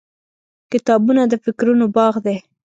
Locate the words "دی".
2.25-2.37